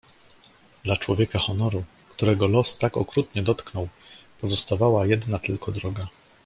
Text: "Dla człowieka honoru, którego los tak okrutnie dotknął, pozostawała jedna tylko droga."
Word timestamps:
"Dla 0.83 0.97
człowieka 0.97 1.39
honoru, 1.39 1.83
którego 2.09 2.47
los 2.47 2.77
tak 2.77 2.97
okrutnie 2.97 3.43
dotknął, 3.43 3.89
pozostawała 4.41 5.05
jedna 5.05 5.39
tylko 5.39 5.71
droga." 5.71 6.07